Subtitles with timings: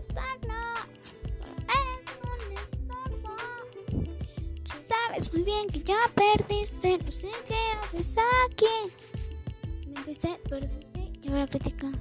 [0.00, 1.42] molestarnos.
[1.68, 3.36] Eres un estorbo.
[4.64, 6.98] Tú sabes muy bien que ya perdiste.
[6.98, 8.16] No sé qué haces
[8.46, 8.92] aquí.
[9.88, 12.00] Mentiste, perdiste y ahora platicamos.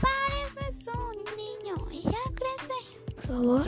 [0.00, 2.74] Pareces un niño y ya crece.
[3.16, 3.66] Por favor.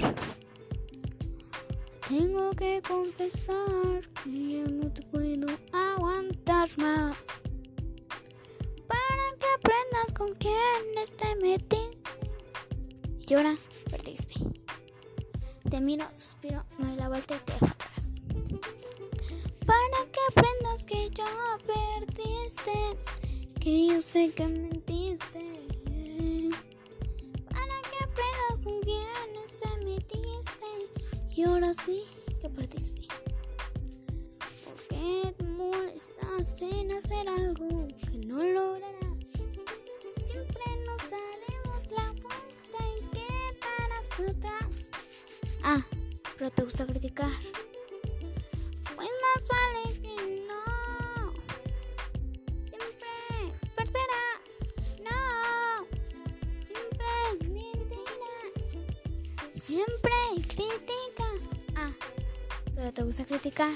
[2.08, 7.18] Tengo que confesar que ya no te puedo aguantar más.
[8.86, 10.58] Para que aprendas con quién
[11.18, 11.87] te metí
[13.28, 13.54] y ahora
[13.90, 14.36] perdiste.
[15.68, 18.22] Te miro, suspiro, me doy la vuelta y te dejo atrás.
[19.66, 21.26] Para que aprendas que ya
[21.66, 22.72] perdiste,
[23.60, 25.60] que yo sé que mentiste.
[27.50, 29.04] Para que aprendas con quién
[29.60, 30.70] te metiste.
[31.36, 32.04] Y ahora sí
[32.40, 33.08] que perdiste.
[34.64, 37.77] ¿Por qué te molestas en hacer algo
[45.62, 45.80] Ah,
[46.36, 47.30] pero te gusta criticar.
[48.96, 51.32] Pues más vale que no.
[52.64, 53.08] Siempre
[53.76, 54.74] perderás.
[55.04, 55.86] No.
[56.64, 58.78] Siempre mentirás.
[59.54, 60.12] Siempre
[60.48, 61.56] criticas.
[61.76, 61.92] Ah,
[62.74, 63.70] pero te gusta criticar.